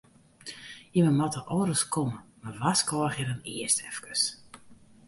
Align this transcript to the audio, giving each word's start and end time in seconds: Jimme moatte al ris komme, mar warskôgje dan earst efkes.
Jimme 0.95 1.11
moatte 1.17 1.41
al 1.57 1.61
ris 1.67 1.83
komme, 1.93 2.19
mar 2.43 2.55
warskôgje 2.63 3.23
dan 3.29 3.41
earst 3.55 3.79
efkes. 3.91 4.21